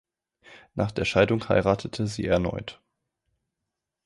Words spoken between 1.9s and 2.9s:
sie erneut.